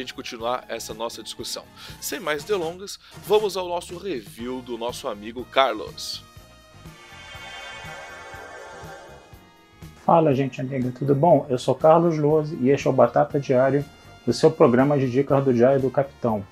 [0.00, 1.62] gente continuar essa nossa discussão.
[2.00, 6.24] Sem mais delongas, vamos ao nosso review do nosso amigo Carlos.
[10.04, 11.46] Fala, gente amiga, tudo bom?
[11.48, 13.84] Eu sou Carlos Lose e este é o Batata Diário,
[14.26, 16.44] o seu programa de dicas do Diário do Capitão.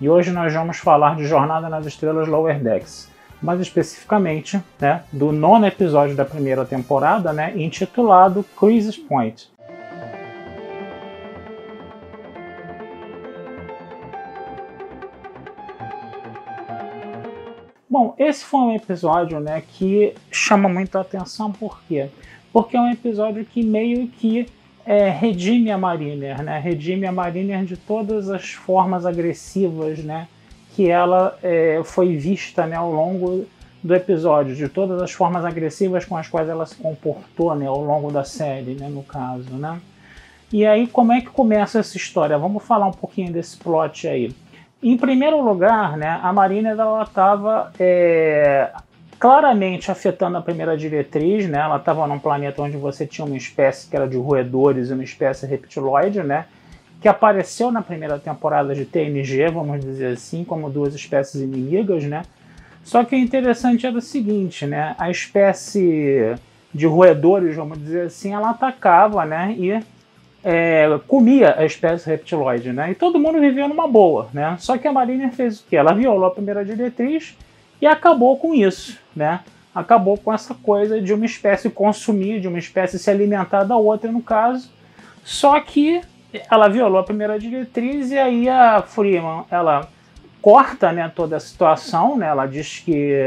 [0.00, 3.08] E hoje nós vamos falar de Jornada nas Estrelas Lower Decks
[3.40, 9.50] mais especificamente né, do nono episódio da primeira temporada, né, intitulado Crisis Point.
[17.98, 22.10] Bom, esse foi um episódio né, que chama muita atenção, por quê?
[22.52, 24.46] Porque é um episódio que meio que
[24.84, 26.58] é, redime a Mariner, né?
[26.58, 30.28] redime a Mariner de todas as formas agressivas né?
[30.74, 33.46] que ela é, foi vista né, ao longo
[33.82, 37.82] do episódio, de todas as formas agressivas com as quais ela se comportou né, ao
[37.82, 39.54] longo da série, né, no caso.
[39.54, 39.80] Né?
[40.52, 42.36] E aí, como é que começa essa história?
[42.36, 44.34] Vamos falar um pouquinho desse plot aí.
[44.88, 48.70] Em primeiro lugar, né, a Marina estava é,
[49.18, 51.48] claramente afetando a primeira diretriz.
[51.48, 51.58] Né?
[51.58, 55.02] Ela estava num planeta onde você tinha uma espécie que era de roedores e uma
[55.02, 56.44] espécie reptiloide, né?
[57.00, 62.22] que apareceu na primeira temporada de TNG, vamos dizer assim, como duas espécies inimigas, né?
[62.84, 64.94] Só que o interessante era o seguinte, né?
[64.98, 66.36] A espécie
[66.72, 69.52] de roedores, vamos dizer assim, ela atacava, né?
[69.58, 69.80] E
[70.48, 72.92] é, comia a espécie reptiloide, né?
[72.92, 74.56] E todo mundo vivia numa boa, né?
[74.60, 75.74] Só que a Mariner fez o quê?
[75.74, 77.36] Ela violou a primeira diretriz
[77.82, 79.40] e acabou com isso, né?
[79.74, 84.12] Acabou com essa coisa de uma espécie consumir, de uma espécie se alimentar da outra,
[84.12, 84.70] no caso.
[85.24, 86.00] Só que
[86.48, 89.88] ela violou a primeira diretriz e aí a Freeman ela
[90.40, 92.28] corta né, toda a situação, né?
[92.28, 93.20] Ela diz que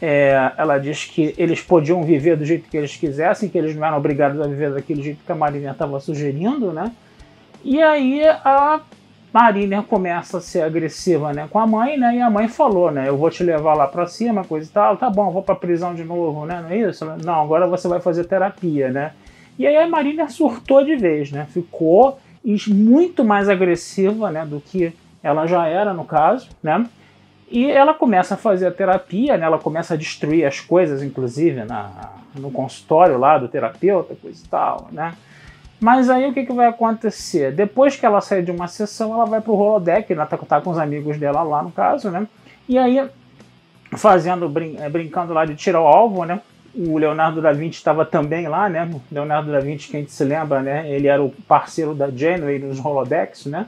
[0.00, 3.86] é, ela diz que eles podiam viver do jeito que eles quisessem, que eles não
[3.86, 6.92] eram obrigados a viver daquele jeito que a Mariner estava sugerindo, né?
[7.64, 8.80] E aí a
[9.32, 12.16] Mariner começa a ser agressiva, né, com a mãe, né?
[12.16, 14.96] E a mãe falou, né, eu vou te levar lá para cima, coisa e tal.
[14.96, 16.60] Tá bom, vou para prisão de novo, né?
[16.62, 17.04] Não é isso?
[17.24, 19.12] Não, agora você vai fazer terapia, né?
[19.58, 21.46] E aí a Marina surtou de vez, né?
[21.50, 22.18] Ficou
[22.68, 24.92] muito mais agressiva, né, do que
[25.22, 26.86] ela já era no caso, né?
[27.48, 29.46] E ela começa a fazer a terapia, né?
[29.46, 31.90] Ela começa a destruir as coisas, inclusive na,
[32.34, 35.14] no consultório lá do terapeuta, coisa e tal, né?
[35.78, 37.52] Mas aí o que, que vai acontecer?
[37.52, 40.70] Depois que ela sai de uma sessão, ela vai pro holodeck, ela tá, tá com
[40.70, 42.26] os amigos dela lá no caso, né?
[42.68, 43.08] E aí,
[43.96, 46.40] fazendo, brin é, brincando lá de tirar o alvo, né?
[46.76, 48.88] o Leonardo da Vinci estava também lá, né?
[49.10, 50.90] Leonardo da Vinci, quem se lembra, né?
[50.90, 53.66] Ele era o parceiro da Janeway nos holodecks, né?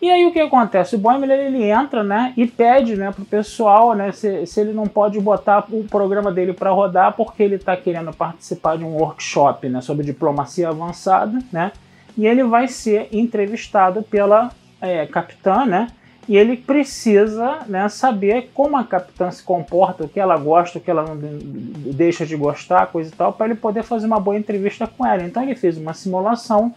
[0.00, 0.94] E aí o que acontece?
[0.94, 4.86] O Boimler ele entra, né, e pede, né, pro pessoal, né, se, se ele não
[4.86, 9.68] pode botar o programa dele para rodar porque ele está querendo participar de um workshop,
[9.68, 11.72] né, sobre diplomacia avançada, né?
[12.16, 14.50] E ele vai ser entrevistado pela
[14.80, 15.88] é, capitã, né?
[16.30, 20.80] e ele precisa né, saber como a capitã se comporta, o que ela gosta, o
[20.80, 21.16] que ela não
[21.92, 25.24] deixa de gostar, coisa e tal, para ele poder fazer uma boa entrevista com ela.
[25.24, 26.72] Então ele fez uma simulação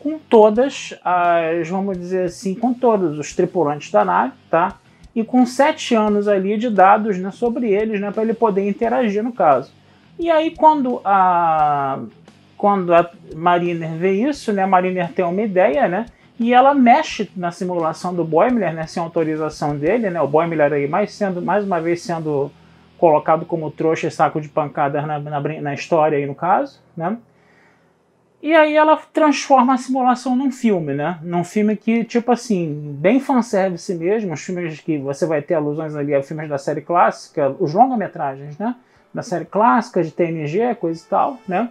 [0.00, 4.76] com todas as, vamos dizer assim, com todos os tripulantes da nave, tá?
[5.14, 9.22] E com sete anos ali de dados né, sobre eles, né, para ele poder interagir
[9.22, 9.72] no caso.
[10.18, 12.00] E aí quando a
[12.56, 16.06] quando a Mariner vê isso, né, a Mariner tem uma ideia, né?
[16.40, 20.88] e ela mexe na simulação do Boimler, né, sem autorização dele, né, o Boimler aí
[20.88, 22.50] mais, sendo, mais uma vez sendo
[22.96, 27.18] colocado como trouxa e saco de pancadas na, na, na, história aí no caso, né,
[28.42, 33.20] e aí ela transforma a simulação num filme, né, num filme que, tipo assim, bem
[33.20, 37.54] fanservice mesmo, os filmes que você vai ter alusões ali a filmes da série clássica,
[37.58, 38.74] os longa-metragens, né,
[39.12, 41.70] da série clássica de TNG, coisa e tal, né,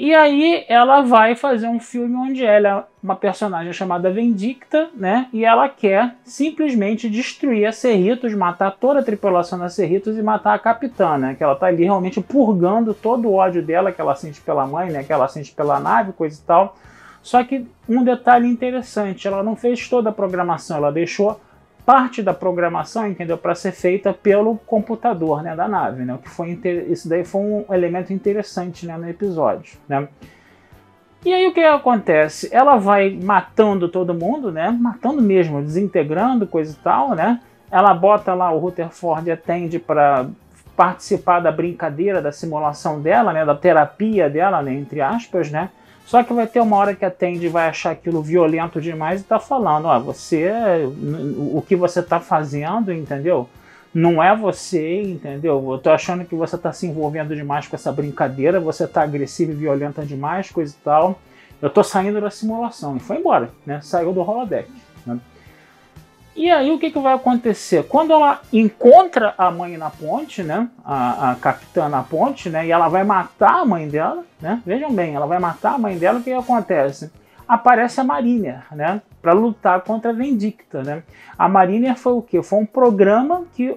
[0.00, 5.26] E aí ela vai fazer um filme onde ela é uma personagem chamada Vendicta, né?
[5.32, 10.54] E ela quer simplesmente destruir a Cerritos, matar toda a tripulação da Cerritos e matar
[10.54, 11.34] a capitã, né?
[11.34, 14.88] Que ela tá ali realmente purgando todo o ódio dela que ela sente pela mãe,
[14.88, 15.02] né?
[15.02, 16.76] Que ela sente pela nave, coisa e tal.
[17.20, 21.40] Só que um detalhe interessante, ela não fez toda a programação, ela deixou
[21.88, 26.12] parte da programação, entendeu, para ser feita pelo computador, né, da nave, né?
[26.12, 30.06] O que foi isso daí foi um elemento interessante, né, no episódio, né?
[31.24, 32.50] E aí o que acontece?
[32.52, 34.70] Ela vai matando todo mundo, né?
[34.70, 37.40] Matando mesmo, desintegrando coisa e tal, né?
[37.70, 40.26] Ela bota lá o Rutherford atende para
[40.76, 43.46] participar da brincadeira, da simulação dela, né?
[43.46, 44.74] Da terapia dela, né?
[44.74, 45.70] Entre aspas, né?
[46.08, 49.24] Só que vai ter uma hora que a Tandy vai achar aquilo violento demais e
[49.24, 50.50] tá falando, ó, você,
[51.36, 53.46] o que você tá fazendo, entendeu?
[53.92, 55.62] Não é você, entendeu?
[55.70, 59.52] Eu tô achando que você tá se envolvendo demais com essa brincadeira, você tá agressiva
[59.52, 61.20] e violenta demais, coisa e tal.
[61.60, 62.96] Eu tô saindo da simulação.
[62.96, 63.82] E foi embora, né?
[63.82, 64.70] Saiu do holodeck.
[65.04, 65.18] Né?
[66.38, 67.82] E aí o que, que vai acontecer?
[67.88, 70.68] Quando ela encontra a mãe na ponte, né?
[70.84, 72.64] A, a capitã na ponte, né?
[72.64, 74.62] E ela vai matar a mãe dela, né?
[74.64, 77.10] Vejam bem, ela vai matar a mãe dela, o que, que acontece?
[77.48, 79.02] Aparece a Mariner, né?
[79.20, 81.02] Para lutar contra a Vendicta, né?
[81.36, 82.40] A Mariner foi o quê?
[82.40, 83.76] Foi um programa que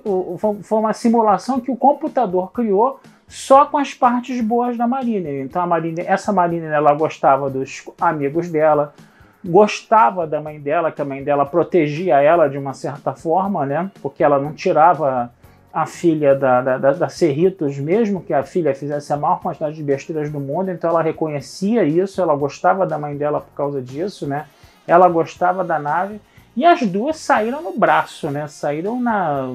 [0.61, 5.43] foi uma simulação que o computador criou só com as partes boas da Mariner.
[5.43, 8.93] Então a Mariner, essa Mariner, ela gostava dos amigos dela,
[9.43, 13.89] gostava da mãe dela, que a mãe dela protegia ela de uma certa forma, né?
[14.01, 15.31] Porque ela não tirava
[15.73, 19.75] a filha da, da, da, da Cerritos, mesmo que a filha fizesse a maior quantidade
[19.75, 23.81] de besteiras do mundo, então ela reconhecia isso, ela gostava da mãe dela por causa
[23.81, 24.45] disso, né?
[24.85, 26.19] Ela gostava da nave
[26.55, 28.47] e as duas saíram no braço, né?
[28.47, 29.49] Saíram na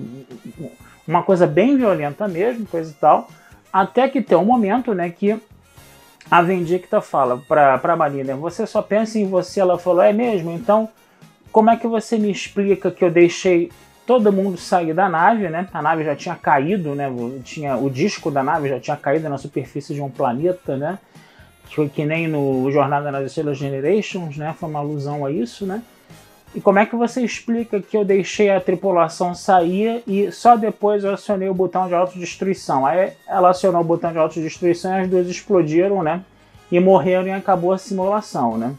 [1.06, 3.28] uma coisa bem violenta mesmo, coisa e tal,
[3.72, 5.40] até que tem um momento, né, que
[6.30, 9.60] a Vendicta fala para a Marina: Você só pensa em você.
[9.60, 10.50] Ela falou: É mesmo?
[10.52, 10.88] Então,
[11.52, 13.70] como é que você me explica que eu deixei
[14.06, 15.68] todo mundo sair da nave, né?
[15.72, 17.10] A nave já tinha caído, né?
[17.42, 20.98] Tinha, o disco da nave já tinha caído na superfície de um planeta, né?
[21.68, 24.54] Que, que nem no Jornada nas Estrelas Generations, né?
[24.58, 25.82] Foi uma alusão a isso, né?
[26.54, 31.04] E como é que você explica que eu deixei a tripulação sair e só depois
[31.04, 32.86] eu acionei o botão de autodestruição?
[32.86, 36.24] Aí ela acionou o botão de autodestruição e as duas explodiram, né?
[36.72, 38.74] E morreram e acabou a simulação, né?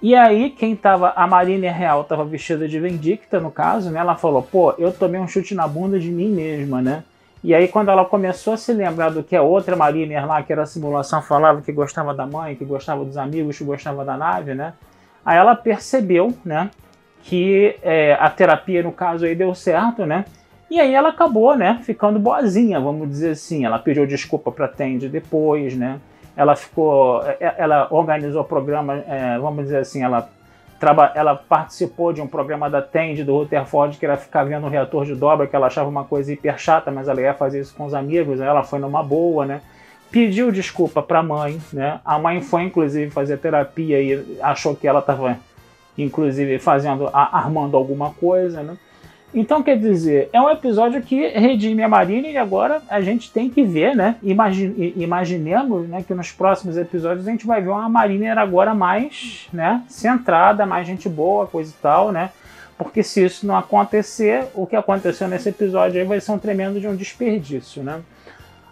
[0.00, 1.12] E aí, quem tava.
[1.16, 3.98] A Mariner Real tava vestida de Vendicta, no caso, né?
[3.98, 7.02] Ela falou: pô, eu tomei um chute na bunda de mim mesma, né?
[7.42, 10.52] E aí, quando ela começou a se lembrar do que a outra Mariner lá, que
[10.52, 14.16] era a simulação, falava que gostava da mãe, que gostava dos amigos, que gostava da
[14.16, 14.72] nave, né?
[15.28, 16.70] Aí ela percebeu, né?
[17.28, 20.24] que é, a terapia, no caso, aí deu certo, né?
[20.70, 23.66] E aí ela acabou, né, ficando boazinha, vamos dizer assim.
[23.66, 26.00] Ela pediu desculpa para Tandy depois, né?
[26.34, 30.30] Ela ficou, é, é, ela organizou o programa, é, vamos dizer assim, ela
[31.12, 35.04] ela participou de um programa da Tandy do Rutherford que era ficar vendo o reator
[35.04, 37.84] de dobra, que ela achava uma coisa hiper chata, mas ela ia fazer isso com
[37.84, 38.40] os amigos.
[38.40, 39.60] Ela foi numa boa, né?
[40.10, 42.00] Pediu desculpa para a mãe, né?
[42.04, 45.38] A mãe foi inclusive fazer terapia e achou que ela estava
[45.96, 48.76] inclusive fazendo, armando alguma coisa, né?
[49.34, 53.50] Então, quer dizer, é um episódio que redime a Marina e agora a gente tem
[53.50, 54.16] que ver, né?
[54.22, 59.46] Imagine, imaginemos né, que nos próximos episódios a gente vai ver uma Marina agora mais
[59.52, 62.30] né, centrada, mais gente boa, coisa e tal, né?
[62.78, 66.80] Porque se isso não acontecer, o que aconteceu nesse episódio aí vai ser um tremendo
[66.80, 68.00] de um desperdício, né?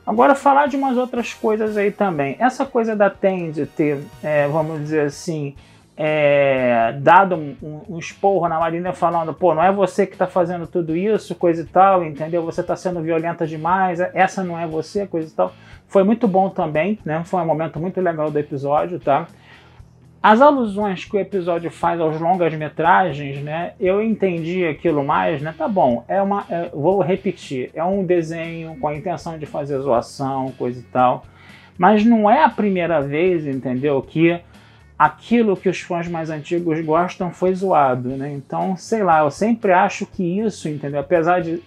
[0.06, 2.36] Agora, falar de umas outras coisas aí também.
[2.38, 5.56] Essa coisa da Tende ter, é, vamos dizer assim,
[5.96, 10.66] é, dado um, um, esporro na Marina falando, pô, não é você que está fazendo
[10.66, 12.44] tudo isso, coisa e tal, entendeu?
[12.44, 15.52] Você está sendo violenta demais, essa não é você, coisa e tal.
[15.88, 17.22] Foi muito bom também, né?
[17.24, 19.26] Foi um momento muito legal do episódio, tá?
[20.28, 23.74] As alusões que o episódio faz aos longas metragens, né?
[23.78, 25.54] Eu entendi aquilo mais, né?
[25.56, 29.78] Tá bom, é uma, é, vou repetir, é um desenho com a intenção de fazer
[29.78, 31.24] zoação, coisa e tal.
[31.78, 34.02] Mas não é a primeira vez, entendeu?
[34.02, 34.40] Que
[34.98, 38.32] aquilo que os fãs mais antigos gostam foi zoado, né?
[38.32, 40.98] Então, sei lá, eu sempre acho que isso, entendeu?
[40.98, 41.62] Apesar de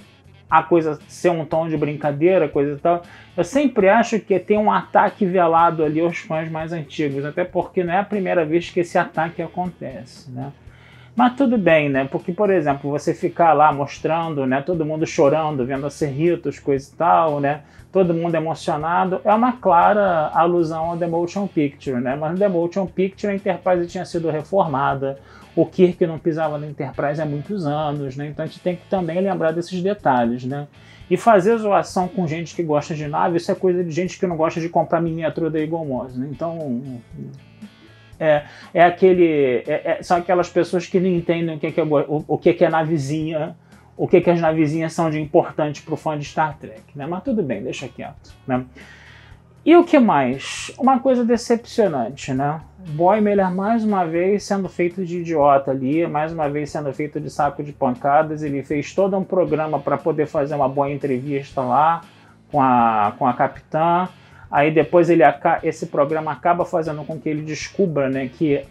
[0.49, 3.03] a coisa ser um tom de brincadeira, coisa e tal,
[3.37, 7.83] eu sempre acho que tem um ataque velado ali aos fãs mais antigos, até porque
[7.83, 10.51] não é a primeira vez que esse ataque acontece, né?
[11.19, 12.07] Mas tudo bem, né?
[12.09, 14.61] Porque, por exemplo, você ficar lá mostrando, né?
[14.61, 17.59] Todo mundo chorando, vendo a Cerritos, coisa e tal, né?
[17.91, 22.15] Todo mundo emocionado, é uma clara alusão ao The Motion Picture, né?
[22.15, 25.19] Mas no The Motion Picture a Enterprise tinha sido reformada,
[25.57, 28.27] o Kirk não pisava na Enterprise há muitos anos, né?
[28.27, 30.69] Então a gente tem que também lembrar desses detalhes, né?
[31.11, 34.25] E fazer zoação com gente que gosta de nave, isso é coisa de gente que
[34.25, 36.29] não gosta de comprar miniatura da Eagle Moss, né?
[36.31, 36.81] Então
[38.19, 39.63] é, é aquele.
[39.67, 42.69] É, é, são aquelas pessoas que não entendem o que, é, o, o que, é
[42.69, 43.55] navezinha,
[43.95, 46.83] o que, que as navezinhas são de importante para o fã de Star Trek.
[46.95, 47.07] Né?
[47.07, 48.33] Mas tudo bem, deixa quieto.
[48.45, 48.65] Né?
[49.65, 50.71] E o que mais?
[50.79, 52.61] Uma coisa decepcionante, né?
[52.89, 57.19] Boy Miller mais uma vez sendo feito de idiota ali, mais uma vez sendo feito
[57.19, 58.41] de saco de pancadas.
[58.41, 62.01] Ele fez todo um programa para poder fazer uma boa entrevista lá
[62.49, 64.07] com a, com a capitã.
[64.51, 65.23] Aí depois ele
[65.63, 68.63] esse programa acaba fazendo com que ele descubra né, que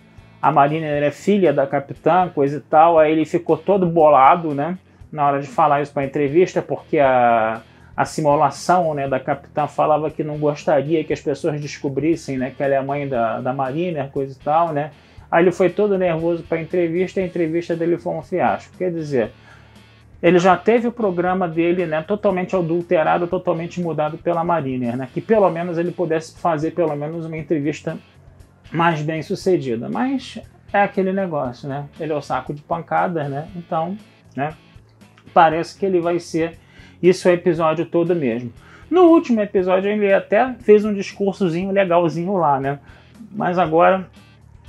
[0.42, 2.98] a Marina é filha da capitã, coisa e tal.
[2.98, 4.76] Aí ele ficou todo bolado né,
[5.10, 7.60] na hora de falar isso para a entrevista, porque a,
[7.96, 12.62] a simulação né, da capitã falava que não gostaria que as pessoas descobrissem né, que
[12.62, 14.72] ela é a mãe da, da Marina, coisa e tal.
[14.72, 14.90] Né.
[15.30, 18.76] Aí ele foi todo nervoso para a entrevista e a entrevista dele foi um fiasco.
[18.76, 19.30] Quer dizer,
[20.22, 25.20] ele já teve o programa dele né, totalmente adulterado, totalmente mudado pela Mariner, né, que
[25.20, 27.96] pelo menos ele pudesse fazer pelo menos uma entrevista
[28.72, 29.88] mais bem sucedida.
[29.88, 30.40] Mas
[30.72, 31.86] é aquele negócio, né?
[31.98, 33.48] Ele é o saco de pancadas, né?
[33.56, 33.96] Então,
[34.36, 34.54] né?
[35.32, 36.58] Parece que ele vai ser
[37.02, 38.52] isso o episódio todo mesmo.
[38.90, 42.78] No último episódio ele até fez um discursozinho legalzinho lá, né?
[43.30, 44.08] Mas agora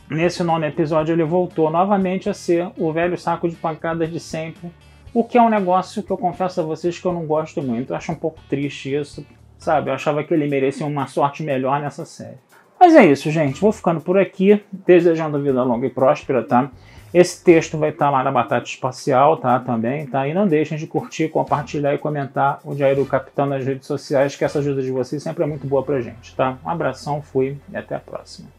[0.10, 4.72] nesse nono episódio ele voltou novamente a ser o velho saco de pancadas de sempre
[5.14, 7.92] o que é um negócio que eu confesso a vocês que eu não gosto muito.
[7.92, 9.26] Eu acho um pouco triste isso,
[9.58, 9.90] sabe?
[9.90, 12.38] Eu achava que ele merecia uma sorte melhor nessa série.
[12.80, 13.60] Mas é isso, gente.
[13.60, 16.72] Vou ficando por aqui, desejando vida longa e próspera, tá?
[17.14, 19.60] Esse texto vai estar lá na Batata Espacial, tá?
[19.60, 20.28] Também, tá?
[20.28, 24.36] E não deixem de curtir, compartilhar e comentar o Diário do Capitão nas redes sociais,
[24.36, 26.58] que essa ajuda de vocês sempre é muito boa pra gente, tá?
[26.64, 28.59] Um abração, fui e até a próxima.